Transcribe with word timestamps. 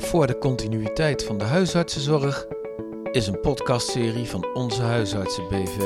Voor 0.00 0.26
de 0.26 0.38
continuïteit 0.38 1.24
van 1.24 1.38
de 1.38 1.44
huisartsenzorg 1.44 2.46
is 3.12 3.26
een 3.26 3.40
podcastserie 3.40 4.26
van 4.26 4.46
Onze 4.54 4.82
Huisartsen 4.82 5.48
BV. 5.48 5.78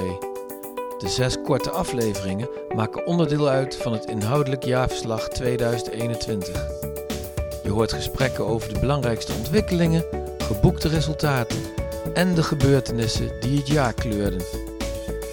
De 0.98 1.08
zes 1.08 1.42
korte 1.42 1.70
afleveringen 1.70 2.48
maken 2.74 3.06
onderdeel 3.06 3.48
uit 3.48 3.76
van 3.76 3.92
het 3.92 4.04
inhoudelijk 4.04 4.64
jaarverslag 4.64 5.28
2021. 5.28 6.66
Je 7.62 7.70
hoort 7.70 7.92
gesprekken 7.92 8.46
over 8.46 8.72
de 8.72 8.80
belangrijkste 8.80 9.32
ontwikkelingen, 9.32 10.04
geboekte 10.38 10.88
resultaten 10.88 11.58
en 12.14 12.34
de 12.34 12.42
gebeurtenissen 12.42 13.40
die 13.40 13.58
het 13.58 13.68
jaar 13.68 13.94
kleurden. 13.94 14.42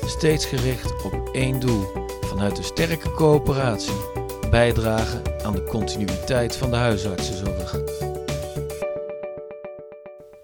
Steeds 0.05 0.45
gericht 0.45 1.03
op 1.03 1.29
één 1.33 1.59
doel, 1.59 1.87
vanuit 2.21 2.57
een 2.57 2.63
sterke 2.63 3.11
coöperatie, 3.11 4.09
bijdragen 4.49 5.21
aan 5.43 5.53
de 5.53 5.63
continuïteit 5.63 6.55
van 6.55 6.69
de 6.69 6.75
huisartsenzorg. 6.75 7.79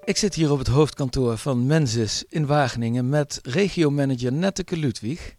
Ik 0.07 0.17
zit 0.17 0.34
hier 0.34 0.52
op 0.52 0.57
het 0.57 0.67
hoofdkantoor 0.67 1.38
van 1.38 1.66
Mensis 1.66 2.23
in 2.29 2.45
Wageningen 2.45 3.09
met 3.09 3.39
regiomanager 3.43 4.33
Netteke 4.33 4.77
Ludwig. 4.77 5.35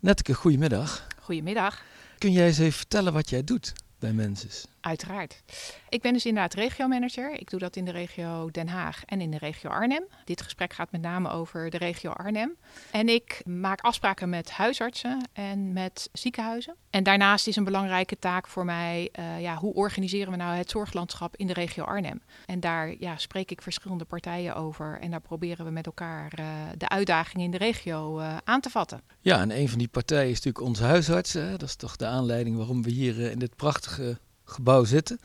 Netteke, 0.00 0.34
goedemiddag. 0.34 1.06
Goedemiddag. 1.20 1.82
Kun 2.18 2.32
jij 2.32 2.46
eens 2.46 2.58
even 2.58 2.72
vertellen 2.72 3.12
wat 3.12 3.30
jij 3.30 3.44
doet 3.44 3.72
bij 3.98 4.12
Mensis? 4.12 4.66
Uiteraard. 4.80 5.42
Ik 5.88 6.02
ben 6.02 6.12
dus 6.12 6.26
inderdaad 6.26 6.54
regiomanager. 6.54 7.40
Ik 7.40 7.50
doe 7.50 7.60
dat 7.60 7.76
in 7.76 7.84
de 7.84 7.90
regio 7.90 8.50
Den 8.50 8.68
Haag 8.68 9.04
en 9.04 9.20
in 9.20 9.30
de 9.30 9.38
regio 9.38 9.70
Arnhem. 9.70 10.04
Dit 10.24 10.42
gesprek 10.42 10.72
gaat 10.72 10.92
met 10.92 11.00
name 11.00 11.30
over 11.30 11.70
de 11.70 11.78
regio 11.78 12.10
Arnhem. 12.10 12.56
En 12.90 13.08
ik 13.08 13.42
maak 13.44 13.80
afspraken 13.80 14.28
met 14.28 14.50
huisartsen 14.50 15.28
en 15.32 15.72
met 15.72 16.08
ziekenhuizen. 16.12 16.74
En 16.90 17.02
daarnaast 17.02 17.46
is 17.46 17.56
een 17.56 17.64
belangrijke 17.64 18.18
taak 18.18 18.46
voor 18.46 18.64
mij, 18.64 19.08
uh, 19.18 19.40
ja, 19.40 19.56
hoe 19.56 19.74
organiseren 19.74 20.30
we 20.30 20.36
nou 20.36 20.56
het 20.56 20.70
zorglandschap 20.70 21.36
in 21.36 21.46
de 21.46 21.52
regio 21.52 21.84
Arnhem? 21.84 22.22
En 22.46 22.60
daar 22.60 22.94
ja, 22.98 23.16
spreek 23.16 23.50
ik 23.50 23.62
verschillende 23.62 24.04
partijen 24.04 24.54
over 24.54 24.98
en 25.00 25.10
daar 25.10 25.20
proberen 25.20 25.64
we 25.64 25.70
met 25.70 25.86
elkaar 25.86 26.32
uh, 26.40 26.46
de 26.76 26.88
uitdagingen 26.88 27.44
in 27.44 27.50
de 27.50 27.58
regio 27.58 28.18
uh, 28.18 28.36
aan 28.44 28.60
te 28.60 28.70
vatten. 28.70 29.00
Ja, 29.20 29.40
en 29.40 29.50
een 29.50 29.68
van 29.68 29.78
die 29.78 29.88
partijen 29.88 30.30
is 30.30 30.34
natuurlijk 30.34 30.64
onze 30.64 30.84
huisartsen. 30.84 31.50
Dat 31.50 31.68
is 31.68 31.76
toch 31.76 31.96
de 31.96 32.06
aanleiding 32.06 32.56
waarom 32.56 32.82
we 32.82 32.90
hier 32.90 33.30
in 33.30 33.38
dit 33.38 33.56
prachtige 33.56 34.18
gebouw 34.50 34.84
zitten. 34.84 35.20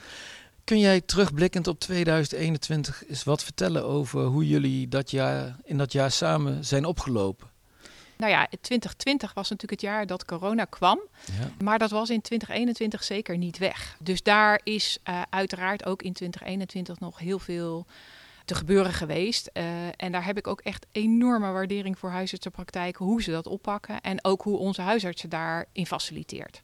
Kun 0.64 0.80
jij 0.80 1.02
terugblikkend 1.02 1.68
op 1.68 1.80
2021 1.80 3.04
eens 3.08 3.24
wat 3.24 3.44
vertellen 3.44 3.86
over 3.86 4.24
hoe 4.24 4.48
jullie 4.48 4.88
dat 4.88 5.12
jaar, 5.12 5.56
in 5.64 5.78
dat 5.78 5.92
jaar 5.92 6.12
samen 6.12 6.66
zijn 6.66 6.86
opgelopen? 6.86 7.48
Nou 8.18 8.32
ja, 8.32 8.48
2020 8.48 9.34
was 9.34 9.50
natuurlijk 9.50 9.82
het 9.82 9.92
jaar 9.92 10.06
dat 10.06 10.26
corona 10.26 10.66
kwam. 10.66 11.00
Ja. 11.40 11.64
Maar 11.64 11.80
dat 11.80 11.90
was 11.92 12.10
in 12.10 12.22
2021 12.22 13.04
zeker 13.04 13.38
niet 13.38 13.58
weg. 13.58 13.98
Dus 14.00 14.24
daar 14.24 14.62
is 14.64 14.98
uh, 15.10 15.22
uiteraard 15.30 15.86
ook 15.86 16.02
in 16.02 16.14
2021 16.14 17.00
nog 17.00 17.20
heel 17.20 17.40
veel 17.40 17.86
te 18.46 18.56
gebeuren 18.56 18.94
geweest. 18.94 19.50
Uh, 19.54 19.64
en 19.98 20.12
daar 20.12 20.26
heb 20.26 20.38
ik 20.38 20.48
ook 20.48 20.62
echt 20.62 20.86
enorme 20.92 21.52
waardering 21.52 22.00
voor 22.00 22.10
huisartsenpraktijken, 22.10 23.06
hoe 23.06 23.22
ze 23.22 23.32
dat 23.32 23.48
oppakken 23.48 24.02
en 24.02 24.24
ook 24.24 24.42
hoe 24.42 24.58
onze 24.58 24.82
huisartsen 24.82 25.30
daarin 25.30 25.86
faciliteert 25.86 26.62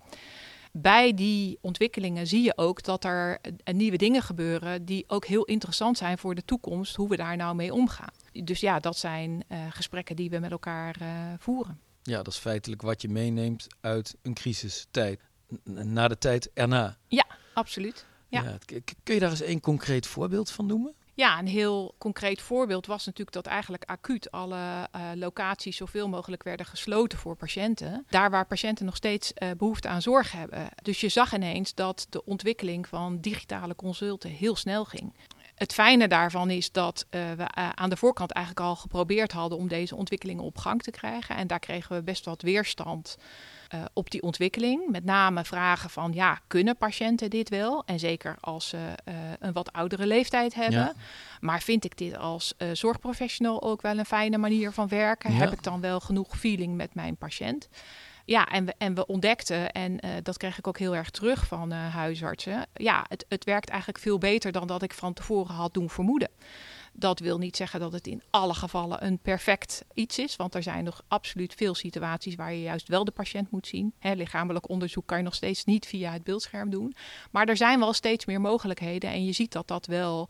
bij 0.72 1.14
die 1.14 1.58
ontwikkelingen 1.62 2.28
zie 2.28 2.44
je 2.44 2.58
ook 2.58 2.84
dat 2.84 3.04
er 3.04 3.40
uh, 3.42 3.74
nieuwe 3.76 3.98
dingen 3.98 4.22
gebeuren 4.22 4.86
die 4.86 5.04
ook 5.08 5.26
heel 5.26 5.46
interessant 5.46 5.98
zijn 5.98 6.18
voor 6.18 6.36
de 6.36 6.46
toekomst, 6.46 6.96
hoe 6.96 7.10
we 7.10 7.16
daar 7.16 7.36
nou 7.36 7.56
mee 7.56 7.74
omgaan. 7.74 8.14
Dus 8.32 8.60
ja, 8.60 8.80
dat 8.80 8.98
zijn 8.98 9.44
uh, 9.50 9.60
gesprekken 9.70 10.16
die 10.16 10.30
we 10.30 10.40
met 10.40 10.52
elkaar 10.52 10.96
uh, 11.02 11.08
voeren. 11.38 11.80
Ja, 12.04 12.18
dat 12.18 12.34
is 12.34 12.40
feitelijk 12.40 12.82
wat 12.82 13.02
je 13.02 13.10
meeneemt 13.10 13.68
uit 13.82 14.16
een 14.22 14.34
crisistijd. 14.34 15.22
Na 15.64 16.08
de 16.08 16.18
tijd 16.18 16.52
erna. 16.54 16.98
Ja, 17.08 17.26
absoluut. 17.54 18.06
Ja. 18.28 18.44
Ja, 18.44 18.58
kun 19.04 19.14
je 19.14 19.20
daar 19.20 19.30
eens 19.30 19.44
een 19.44 19.60
concreet 19.60 20.08
voorbeeld 20.08 20.52
van 20.52 20.66
noemen? 20.66 20.94
Ja, 21.14 21.40
een 21.40 21.48
heel 21.48 21.96
concreet 21.98 22.42
voorbeeld 22.42 22.86
was 22.86 23.06
natuurlijk 23.06 23.36
dat 23.36 23.46
eigenlijk 23.46 23.84
acuut 23.86 24.32
alle 24.32 24.58
uh, 24.96 25.02
locaties 25.16 25.78
zoveel 25.78 26.10
mogelijk 26.10 26.44
werden 26.44 26.66
gesloten 26.66 27.18
voor 27.18 27.36
patiënten. 27.36 28.06
Daar 28.10 28.30
waar 28.30 28.46
patiënten 28.46 28.86
nog 28.86 28.96
steeds 28.96 29.34
uh, 29.36 29.50
behoefte 29.58 29.88
aan 29.88 30.02
zorg 30.02 30.32
hebben. 30.32 30.70
Dus 30.82 31.00
je 31.02 31.10
zag 31.10 31.34
ineens 31.34 31.74
dat 31.74 32.08
de 32.10 32.26
ontwikkeling 32.26 32.88
van 32.88 33.20
digitale 33.20 33.76
consulten 33.76 34.30
heel 34.30 34.56
snel 34.56 34.86
ging. 34.86 35.14
Het 35.62 35.74
fijne 35.74 36.08
daarvan 36.08 36.50
is 36.50 36.72
dat 36.72 37.06
uh, 37.10 37.32
we 37.32 37.54
aan 37.54 37.90
de 37.90 37.98
voorkant 37.98 38.32
eigenlijk 38.32 38.66
al 38.66 38.76
geprobeerd 38.76 39.32
hadden 39.32 39.58
om 39.58 39.68
deze 39.68 39.96
ontwikkelingen 39.96 40.44
op 40.44 40.58
gang 40.58 40.82
te 40.82 40.92
krijgen. 40.92 41.36
En 41.36 41.48
daar 41.48 41.60
kregen 41.60 41.96
we 41.96 42.02
best 42.04 42.26
wat 42.26 42.42
weerstand 42.42 43.18
uh, 43.74 43.82
op 43.94 44.12
die 44.12 44.22
ontwikkeling. 44.22 44.90
Met 44.90 45.04
name 45.04 45.44
vragen 45.44 45.90
van, 45.90 46.14
ja, 46.14 46.40
kunnen 46.48 46.78
patiënten 46.78 47.30
dit 47.30 47.50
wel? 47.50 47.84
En 47.86 48.00
zeker 48.00 48.38
als 48.40 48.68
ze 48.68 48.96
een 49.40 49.54
wat 49.54 49.74
oudere 49.74 50.08
leeftijd 50.08 50.54
hebben. 50.54 50.80
Ja. 50.80 50.94
Maar 51.40 51.62
vind 51.62 51.86
ik 51.86 51.98
dit 51.98 52.18
als 52.18 52.54
zorgprofessional 52.74 53.62
ook 53.62 53.82
wel 53.82 53.98
een 53.98 54.06
fijne 54.06 54.38
manier 54.38 54.72
van 54.72 54.88
werken? 54.88 55.32
Ja. 55.32 55.38
Heb 55.38 55.52
ik 55.52 55.64
dan 55.64 55.82
wel 55.82 56.00
genoeg 56.00 56.38
feeling 56.38 56.76
met 56.76 56.94
mijn 56.94 57.16
patiënt? 57.16 57.70
Ja, 58.26 58.48
en 58.48 58.66
we, 58.66 58.74
en 58.78 58.94
we 58.94 59.06
ontdekten, 59.06 59.72
en 59.72 59.92
uh, 60.06 60.12
dat 60.24 60.38
kreeg 60.38 60.58
ik 60.58 60.68
ook 60.68 60.78
heel 60.78 60.96
erg 60.96 61.10
terug 61.10 61.48
van 61.48 61.74
uh, 61.74 61.96
huisartsen. 61.96 62.68
Ja, 62.74 63.06
het, 63.08 63.26
het 63.28 63.44
werkt 63.44 63.70
eigenlijk 63.70 64.00
veel 64.00 64.18
beter 64.18 64.52
dan 64.52 64.68
dat 64.68 64.82
ik 64.82 64.94
van 64.94 65.14
tevoren 65.14 65.56
had 65.56 65.74
doen 65.74 65.90
vermoeden. 65.90 66.30
Dat 66.94 67.20
wil 67.20 67.38
niet 67.38 67.56
zeggen 67.56 67.80
dat 67.80 67.92
het 67.92 68.08
in 68.08 68.24
alle 68.30 68.54
gevallen 68.54 69.06
een 69.06 69.20
perfect 69.20 69.86
iets 69.94 70.20
is. 70.20 70.36
Want 70.36 70.56
er 70.56 70.64
zijn 70.64 70.84
nog 70.84 71.02
absoluut 71.08 71.54
veel 71.54 71.76
situaties 71.76 72.36
waar 72.36 72.54
je 72.54 72.62
juist 72.62 72.88
wel 72.88 73.04
de 73.04 73.12
patiënt 73.12 73.52
moet 73.52 73.68
zien. 73.68 73.94
Lichamelijk 74.02 74.70
onderzoek 74.70 75.06
kan 75.06 75.18
je 75.18 75.24
nog 75.24 75.36
steeds 75.36 75.66
niet 75.66 75.86
via 75.86 76.12
het 76.12 76.24
beeldscherm 76.24 76.70
doen. 76.70 76.96
Maar 77.32 77.48
er 77.48 77.58
zijn 77.58 77.80
wel 77.80 77.94
steeds 77.94 78.26
meer 78.26 78.42
mogelijkheden. 78.42 79.10
En 79.10 79.26
je 79.26 79.32
ziet 79.32 79.52
dat 79.52 79.68
dat 79.68 79.86
wel 79.86 80.30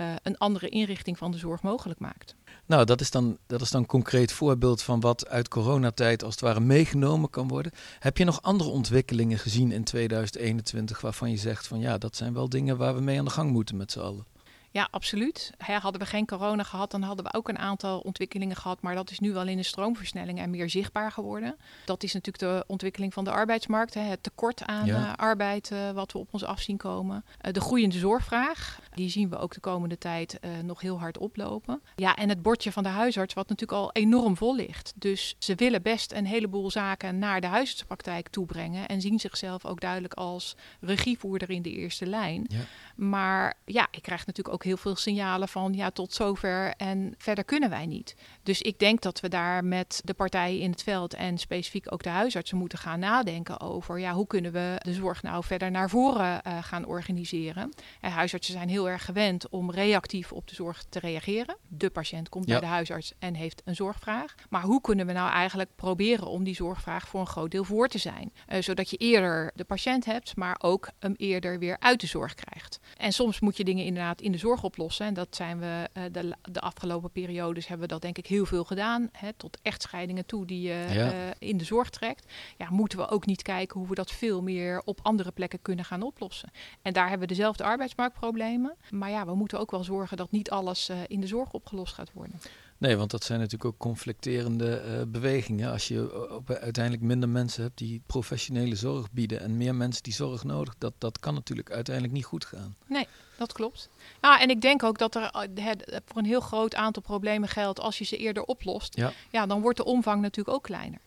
uh, 0.00 0.12
een 0.22 0.38
andere 0.38 0.68
inrichting 0.68 1.18
van 1.18 1.30
de 1.30 1.38
zorg 1.38 1.62
mogelijk 1.62 2.00
maakt. 2.00 2.34
Nou, 2.66 2.84
dat 2.84 3.00
is, 3.00 3.10
dan, 3.10 3.38
dat 3.46 3.60
is 3.60 3.70
dan 3.70 3.80
een 3.80 3.86
concreet 3.86 4.32
voorbeeld 4.32 4.82
van 4.82 5.00
wat 5.00 5.28
uit 5.28 5.48
coronatijd 5.48 6.24
als 6.24 6.34
het 6.34 6.42
ware 6.42 6.60
meegenomen 6.60 7.30
kan 7.30 7.48
worden. 7.48 7.72
Heb 7.98 8.18
je 8.18 8.24
nog 8.24 8.42
andere 8.42 8.70
ontwikkelingen 8.70 9.38
gezien 9.38 9.72
in 9.72 9.84
2021 9.84 11.00
waarvan 11.00 11.30
je 11.30 11.36
zegt 11.36 11.66
van 11.66 11.80
ja, 11.80 11.98
dat 11.98 12.16
zijn 12.16 12.34
wel 12.34 12.48
dingen 12.48 12.76
waar 12.76 12.94
we 12.94 13.00
mee 13.00 13.18
aan 13.18 13.24
de 13.24 13.30
gang 13.30 13.50
moeten 13.50 13.76
met 13.76 13.92
z'n 13.92 14.00
allen? 14.00 14.33
Ja, 14.74 14.88
absoluut. 14.90 15.52
He, 15.58 15.74
hadden 15.74 16.00
we 16.00 16.06
geen 16.06 16.26
corona 16.26 16.62
gehad, 16.62 16.90
dan 16.90 17.02
hadden 17.02 17.24
we 17.24 17.34
ook 17.34 17.48
een 17.48 17.58
aantal 17.58 18.00
ontwikkelingen 18.00 18.56
gehad. 18.56 18.80
Maar 18.80 18.94
dat 18.94 19.10
is 19.10 19.18
nu 19.18 19.32
wel 19.32 19.46
in 19.46 19.56
de 19.56 19.62
stroomversnelling 19.62 20.38
en 20.38 20.50
meer 20.50 20.70
zichtbaar 20.70 21.12
geworden. 21.12 21.56
Dat 21.84 22.02
is 22.02 22.12
natuurlijk 22.12 22.44
de 22.44 22.64
ontwikkeling 22.66 23.14
van 23.14 23.24
de 23.24 23.30
arbeidsmarkt. 23.30 23.94
He, 23.94 24.00
het 24.00 24.22
tekort 24.22 24.64
aan 24.64 24.86
ja. 24.86 24.98
uh, 24.98 25.12
arbeid 25.16 25.70
uh, 25.70 25.90
wat 25.90 26.12
we 26.12 26.18
op 26.18 26.28
ons 26.30 26.44
af 26.44 26.60
zien 26.60 26.76
komen. 26.76 27.24
Uh, 27.26 27.52
de 27.52 27.60
groeiende 27.60 27.98
zorgvraag, 27.98 28.80
die 28.94 29.08
zien 29.08 29.28
we 29.30 29.38
ook 29.38 29.54
de 29.54 29.60
komende 29.60 29.98
tijd 29.98 30.38
nog 30.62 30.80
heel 30.80 30.98
hard 30.98 31.18
oplopen. 31.18 31.82
Ja, 31.96 32.16
en 32.16 32.28
het 32.28 32.42
bordje 32.42 32.72
van 32.72 32.82
de 32.82 32.88
huisarts, 32.88 33.34
wat 33.34 33.48
natuurlijk 33.48 33.80
al 33.80 33.92
enorm 33.92 34.36
vol 34.36 34.54
ligt. 34.54 34.92
Dus 34.96 35.36
ze 35.38 35.54
willen 35.54 35.82
best 35.82 36.12
een 36.12 36.26
heleboel 36.26 36.70
zaken 36.70 37.18
naar 37.18 37.40
de 37.40 37.46
huisartspraktijk 37.46 38.28
toebrengen. 38.28 38.88
En 38.88 39.00
zien 39.00 39.20
zichzelf 39.20 39.64
ook 39.64 39.80
duidelijk 39.80 40.14
als 40.14 40.56
regievoerder 40.80 41.50
in 41.50 41.62
de 41.62 41.72
eerste 41.72 42.06
lijn. 42.06 42.44
Ja. 42.48 42.60
Maar 42.96 43.54
ja, 43.64 43.88
ik 43.90 44.02
krijg 44.02 44.26
natuurlijk 44.26 44.54
ook 44.54 44.62
heel 44.64 44.76
veel 44.76 44.96
signalen 44.96 45.48
van 45.48 45.72
ja, 45.72 45.90
tot 45.90 46.12
zover 46.12 46.74
en 46.76 47.14
verder 47.18 47.44
kunnen 47.44 47.70
wij 47.70 47.86
niet. 47.86 48.14
Dus 48.42 48.62
ik 48.62 48.78
denk 48.78 49.00
dat 49.00 49.20
we 49.20 49.28
daar 49.28 49.64
met 49.64 50.00
de 50.04 50.14
partijen 50.14 50.60
in 50.60 50.70
het 50.70 50.82
veld 50.82 51.14
en 51.14 51.38
specifiek 51.38 51.92
ook 51.92 52.02
de 52.02 52.08
huisartsen 52.08 52.58
moeten 52.58 52.78
gaan 52.78 52.98
nadenken 52.98 53.60
over 53.60 53.98
ja, 53.98 54.12
hoe 54.12 54.26
kunnen 54.26 54.52
we 54.52 54.76
de 54.82 54.92
zorg 54.92 55.22
nou 55.22 55.44
verder 55.44 55.70
naar 55.70 55.90
voren 55.90 56.40
uh, 56.46 56.62
gaan 56.62 56.86
organiseren. 56.86 57.72
En 58.00 58.10
huisartsen 58.10 58.54
zijn 58.54 58.68
heel 58.68 58.88
erg 58.88 59.04
gewend 59.04 59.48
om 59.48 59.70
reactief 59.70 60.32
op 60.32 60.48
de 60.48 60.54
zorg 60.54 60.84
te 60.88 60.98
reageren. 60.98 61.56
De 61.68 61.90
patiënt 61.90 62.28
komt 62.28 62.46
ja. 62.46 62.52
bij 62.52 62.60
de 62.60 62.74
huisarts 62.74 63.12
en 63.18 63.34
heeft 63.34 63.62
een 63.64 63.74
zorgvraag. 63.74 64.34
Maar 64.48 64.62
hoe 64.62 64.80
kunnen 64.80 65.06
we 65.06 65.12
nou 65.12 65.30
eigenlijk 65.30 65.70
proberen 65.76 66.26
om 66.26 66.44
die 66.44 66.54
zorgvraag 66.54 67.08
voor 67.08 67.20
een 67.20 67.26
groot 67.26 67.50
deel 67.50 67.64
voor 67.64 67.88
te 67.88 67.98
zijn? 67.98 68.32
Uh, 68.48 68.62
zodat 68.62 68.90
je 68.90 68.96
eerder 68.96 69.52
de 69.54 69.64
patiënt 69.64 70.04
hebt, 70.04 70.36
maar 70.36 70.56
ook 70.58 70.88
hem 70.98 71.14
eerder 71.16 71.58
weer 71.58 71.76
uit 71.78 72.00
de 72.00 72.06
zorg 72.06 72.34
krijgt. 72.34 72.80
En 72.96 73.12
soms 73.12 73.40
moet 73.40 73.56
je 73.56 73.64
dingen 73.64 73.84
inderdaad 73.84 74.20
in 74.20 74.32
de 74.32 74.38
zorg 74.38 74.53
oplossen. 74.62 75.06
En 75.06 75.14
dat 75.14 75.36
zijn 75.36 75.58
we 75.58 75.88
uh, 75.94 76.04
de, 76.12 76.36
de, 76.50 76.60
afgelopen 76.60 77.10
periodes 77.10 77.66
hebben 77.66 77.86
we 77.86 77.92
dat 77.92 78.02
denk 78.02 78.18
ik 78.18 78.26
heel 78.26 78.46
veel 78.46 78.64
gedaan. 78.64 79.08
Hè, 79.12 79.32
tot 79.32 79.58
echtscheidingen 79.62 80.26
toe 80.26 80.46
die 80.46 80.60
je 80.60 80.86
ja. 80.92 81.12
uh, 81.12 81.30
in 81.38 81.56
de 81.56 81.64
zorg 81.64 81.90
trekt. 81.90 82.32
Ja, 82.58 82.70
moeten 82.70 82.98
we 82.98 83.08
ook 83.08 83.26
niet 83.26 83.42
kijken 83.42 83.78
hoe 83.78 83.88
we 83.88 83.94
dat 83.94 84.10
veel 84.10 84.42
meer 84.42 84.82
op 84.84 85.00
andere 85.02 85.30
plekken 85.30 85.62
kunnen 85.62 85.84
gaan 85.84 86.02
oplossen. 86.02 86.50
En 86.82 86.92
daar 86.92 87.08
hebben 87.08 87.28
we 87.28 87.34
dezelfde 87.34 87.64
arbeidsmarktproblemen. 87.64 88.74
Maar 88.90 89.10
ja, 89.10 89.26
we 89.26 89.34
moeten 89.34 89.60
ook 89.60 89.70
wel 89.70 89.84
zorgen 89.84 90.16
dat 90.16 90.30
niet 90.30 90.50
alles 90.50 90.90
in 91.06 91.20
de 91.20 91.26
zorg 91.26 91.52
opgelost 91.52 91.94
gaat 91.94 92.12
worden. 92.12 92.40
Nee, 92.78 92.96
want 92.96 93.10
dat 93.10 93.24
zijn 93.24 93.38
natuurlijk 93.38 93.64
ook 93.64 93.78
conflicterende 93.78 94.82
uh, 94.86 95.02
bewegingen. 95.12 95.72
Als 95.72 95.88
je 95.88 96.30
op, 96.30 96.50
uiteindelijk 96.50 97.04
minder 97.04 97.28
mensen 97.28 97.62
hebt 97.62 97.78
die 97.78 98.02
professionele 98.06 98.76
zorg 98.76 99.12
bieden 99.12 99.40
en 99.40 99.56
meer 99.56 99.74
mensen 99.74 100.02
die 100.02 100.12
zorg 100.12 100.44
nodig, 100.44 100.74
dat, 100.78 100.92
dat 100.98 101.18
kan 101.18 101.34
natuurlijk 101.34 101.70
uiteindelijk 101.70 102.14
niet 102.14 102.24
goed 102.24 102.44
gaan. 102.44 102.76
Nee, 102.86 103.06
dat 103.38 103.52
klopt. 103.52 103.88
Ja, 104.20 104.40
en 104.40 104.50
ik 104.50 104.60
denk 104.60 104.82
ook 104.82 104.98
dat 104.98 105.14
er 105.14 105.46
het, 105.54 106.02
voor 106.06 106.18
een 106.18 106.24
heel 106.24 106.40
groot 106.40 106.74
aantal 106.74 107.02
problemen 107.02 107.48
geldt 107.48 107.80
als 107.80 107.98
je 107.98 108.04
ze 108.04 108.16
eerder 108.16 108.42
oplost. 108.42 108.96
Ja, 108.96 109.12
ja 109.30 109.46
dan 109.46 109.60
wordt 109.60 109.76
de 109.76 109.84
omvang 109.84 110.22
natuurlijk 110.22 110.56
ook 110.56 110.62
kleiner. 110.62 111.00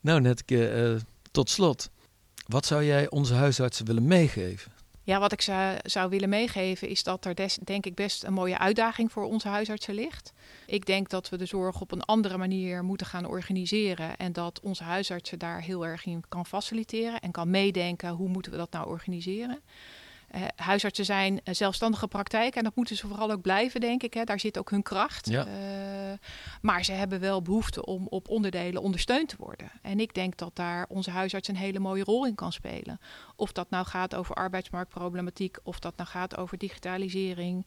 Nou, 0.00 0.20
net 0.20 0.42
uh, 0.46 0.96
tot 1.30 1.50
slot. 1.50 1.90
Wat 2.46 2.66
zou 2.66 2.84
jij 2.84 3.10
onze 3.10 3.34
huisartsen 3.34 3.86
willen 3.86 4.06
meegeven 4.06 4.72
Ja, 5.02 5.18
wat 5.18 5.32
ik 5.32 5.40
zou, 5.40 5.78
zou 5.82 6.10
willen 6.10 6.28
meegeven 6.28 6.88
is 6.88 7.02
dat 7.02 7.24
er 7.24 7.34
des, 7.34 7.58
denk 7.64 7.86
ik 7.86 7.94
best 7.94 8.24
een 8.24 8.32
mooie 8.32 8.58
uitdaging 8.58 9.12
voor 9.12 9.24
onze 9.24 9.48
huisartsen 9.48 9.94
ligt. 9.94 10.32
Ik 10.66 10.86
denk 10.86 11.08
dat 11.08 11.28
we 11.28 11.36
de 11.36 11.46
zorg 11.46 11.80
op 11.80 11.92
een 11.92 12.02
andere 12.02 12.36
manier 12.36 12.84
moeten 12.84 13.06
gaan 13.06 13.26
organiseren 13.26 14.16
en 14.16 14.32
dat 14.32 14.60
onze 14.60 14.84
huisartsen 14.84 15.38
daar 15.38 15.60
heel 15.60 15.86
erg 15.86 16.04
in 16.04 16.24
kan 16.28 16.46
faciliteren 16.46 17.20
en 17.20 17.30
kan 17.30 17.50
meedenken 17.50 18.10
hoe 18.10 18.28
moeten 18.28 18.52
we 18.52 18.58
dat 18.58 18.72
nou 18.72 18.88
organiseren. 18.88 19.60
Uh, 20.34 20.42
huisartsen 20.56 21.04
zijn 21.04 21.40
een 21.44 21.56
zelfstandige 21.56 22.08
praktijk 22.08 22.56
en 22.56 22.64
dat 22.64 22.76
moeten 22.76 22.96
ze 22.96 23.06
vooral 23.08 23.30
ook 23.30 23.42
blijven, 23.42 23.80
denk 23.80 24.02
ik. 24.02 24.14
Hè. 24.14 24.24
Daar 24.24 24.40
zit 24.40 24.58
ook 24.58 24.70
hun 24.70 24.82
kracht. 24.82 25.28
Ja. 25.28 25.46
Uh, 25.46 25.52
maar 26.60 26.84
ze 26.84 26.92
hebben 26.92 27.20
wel 27.20 27.42
behoefte 27.42 27.84
om 27.84 28.06
op 28.06 28.28
onderdelen 28.28 28.82
ondersteund 28.82 29.28
te 29.28 29.36
worden. 29.38 29.70
En 29.82 30.00
ik 30.00 30.14
denk 30.14 30.36
dat 30.36 30.56
daar 30.56 30.86
onze 30.88 31.10
huisarts 31.10 31.48
een 31.48 31.56
hele 31.56 31.78
mooie 31.78 32.04
rol 32.04 32.26
in 32.26 32.34
kan 32.34 32.52
spelen. 32.52 33.00
Of 33.36 33.52
dat 33.52 33.70
nou 33.70 33.86
gaat 33.86 34.14
over 34.14 34.34
arbeidsmarktproblematiek, 34.34 35.58
of 35.62 35.78
dat 35.78 35.96
nou 35.96 36.08
gaat 36.08 36.36
over 36.36 36.58
digitalisering 36.58 37.66